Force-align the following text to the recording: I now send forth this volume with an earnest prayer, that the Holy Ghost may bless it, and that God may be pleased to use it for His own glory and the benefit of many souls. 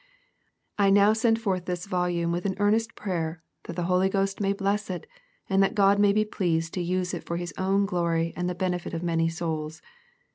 I 0.79 0.89
now 0.89 1.13
send 1.13 1.39
forth 1.39 1.65
this 1.65 1.85
volume 1.85 2.31
with 2.31 2.47
an 2.47 2.55
earnest 2.57 2.95
prayer, 2.95 3.43
that 3.65 3.75
the 3.75 3.83
Holy 3.83 4.09
Ghost 4.09 4.41
may 4.41 4.51
bless 4.51 4.89
it, 4.89 5.05
and 5.47 5.61
that 5.61 5.75
God 5.75 5.99
may 5.99 6.11
be 6.11 6.25
pleased 6.25 6.73
to 6.73 6.81
use 6.81 7.13
it 7.13 7.23
for 7.23 7.37
His 7.37 7.53
own 7.55 7.85
glory 7.85 8.33
and 8.35 8.49
the 8.49 8.55
benefit 8.55 8.95
of 8.95 9.03
many 9.03 9.29
souls. 9.29 9.79